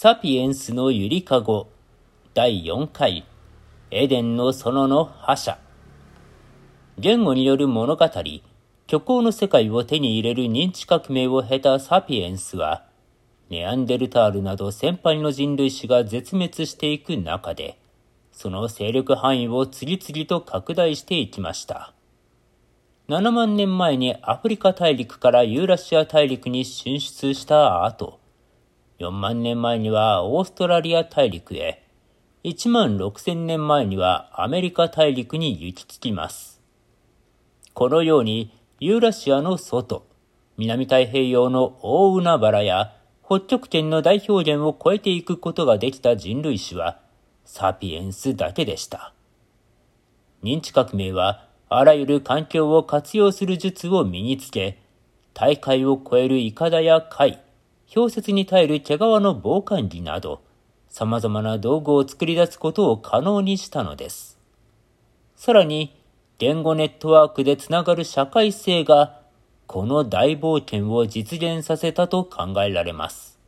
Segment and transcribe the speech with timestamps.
[0.00, 1.66] サピエンスのゆりかご。
[2.32, 3.26] 第4回。
[3.90, 5.58] エデンの園の覇者。
[6.96, 8.04] 言語による物語。
[8.06, 12.84] 虚構の世界を手に入れる認知革命を経たサピエンスは
[13.50, 17.76] ネアンデルタールなど先輩の人類種が絶滅していく中で
[18.30, 21.92] その勢力範囲を次々と拡大していきました。
[23.08, 28.20] 7万年前にアフリカ大陸からユーラシア大陸に進出した後、
[28.98, 31.84] 4万年前にはオーストラリア大陸へ、
[32.42, 36.60] 1万6千年前にはアメリカ大陸に行き着きます。
[37.74, 40.04] このようにユーラシアの外、
[40.56, 42.92] 南太平洋の大海原や
[43.24, 46.98] 北極圏の大表現を超えていくことができた人類史は
[47.44, 49.14] サピエンスだけでした。
[50.42, 54.82] 認知革命はあらゆる環境を活用する術を身につけ、
[55.34, 57.40] 大海を超えるイカダや貝、
[57.94, 60.42] 氷雪に耐える毛皮の防寒着など、
[60.90, 64.38] 様々な道具を作り出すことを可能にしたのです。
[65.36, 65.98] さらに、
[66.38, 69.22] 言語ネットワークでつながる社会性が、
[69.66, 73.38] この大冒険を実現させたと考えられます。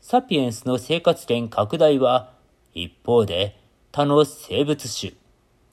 [0.00, 2.32] サピエンスの生活圏拡大は、
[2.74, 3.56] 一方で
[3.92, 5.12] 他の生物種、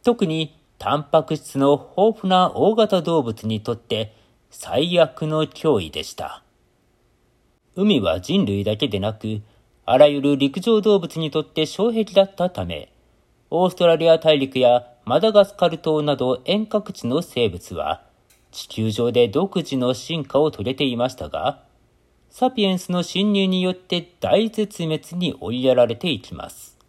[0.04, 4.16] 特にタンパク質の豊富な大型動物にとって
[4.52, 6.44] 最悪の脅威でした。
[7.80, 9.44] 海は人類だけでなく、
[9.86, 12.92] あらゆる陸上動物にとって障壁だったため、
[13.52, 18.02] オーストラリア大陸やマダガスカル島など遠隔地の生物は、
[18.52, 21.62] 地球上で独自の進化を遂げていましたが、
[22.32, 26.80] サピエンスの侵入によって大絶滅に追いやられていきます。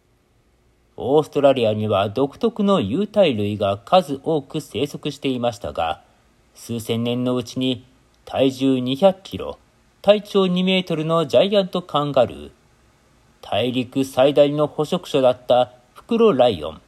[0.97, 6.01] オーストラリアには独特の有袋類が数多く生息していましたが、
[6.55, 7.85] 数千年のうちに
[8.25, 9.59] 体重200キロ、
[10.01, 12.51] 体長2メートルのジャイアントカンガルー、
[13.41, 16.81] 大陸最大の捕食者だったフクロライオン、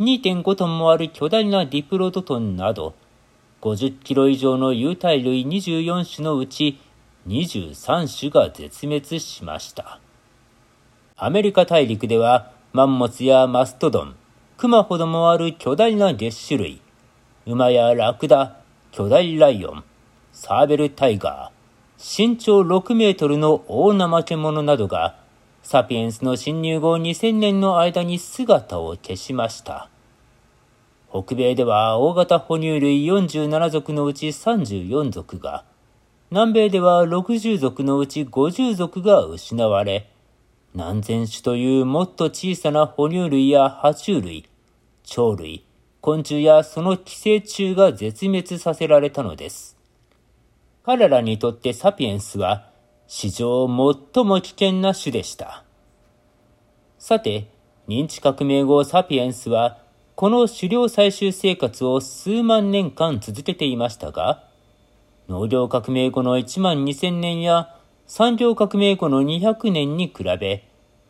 [0.00, 2.94] 2.5トンもある巨大なディプロドトンなど、
[3.62, 6.78] 50キロ以上の有袋類24種のうち
[7.26, 9.98] 23種が絶滅しました。
[11.16, 14.14] アメリカ大陸ではマンモスやマストドン、
[14.58, 16.82] クマほどもある巨大な月種類、
[17.46, 18.58] 馬やラクダ、
[18.92, 19.84] 巨大ライオン、
[20.32, 21.55] サーベルタイガー、
[21.98, 25.18] 身長6メートルの大怠け者などが、
[25.62, 29.88] サピエンスの侵入後2000年の間に姿を消しました。
[31.10, 35.64] 北米では大型哺乳類47族のうち34族が、
[36.30, 40.10] 南米では60族のうち50族が失われ、
[40.74, 44.44] 南禅種というもっと小さな哺乳類や爬虫類、
[45.10, 45.64] 鳥類、
[46.02, 49.75] 昆虫やその寄生虫が絶滅させられたのです。
[50.86, 52.70] 彼らにとってサピエンスは
[53.08, 55.64] 史上最も危険な種でした。
[57.00, 57.48] さて、
[57.88, 59.78] 認知革命後サピエンスは
[60.14, 64.44] この狩猟採集生活を数万年間続けていましたが、
[65.28, 67.74] 農業革命後の1万2000年や
[68.06, 70.68] 産業革命後の200年に比べ、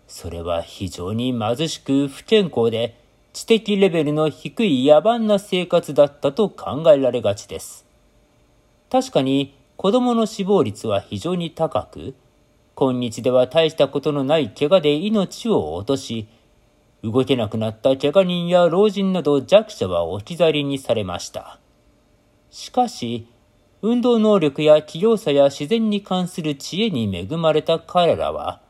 [0.09, 2.99] それは非常に貧しく不健康で
[3.35, 7.85] 知的レベルの低い野蛮な生活だったと考えられがちです。
[8.91, 12.15] 確かに子供の死亡率は非常に高く、
[12.75, 16.29] 今日では大したことのない怪我で命を落とし、
[17.03, 21.61] 動けなくなった怪我人や老人など弱者は置き去りにされました。
[22.51, 23.29] しかし、
[23.83, 28.63] 運動能力や器用さや自然に関する知恵に恵まれた彼らは、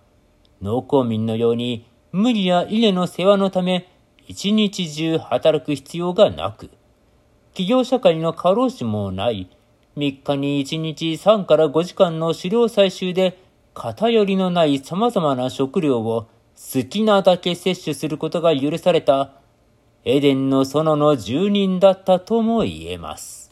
[0.60, 3.88] 農耕民のように無理や稲の世話のため
[4.26, 6.68] 一日中働く必要がなく、
[7.50, 9.48] 企業社会の過労死もない
[9.96, 13.38] 3日に1日3から5時間の狩猟採集で
[13.72, 19.32] 偏りのない様々な食料を好きなだけ摂取することが許された
[20.04, 23.45] エデンの園の住人だったとも言えます。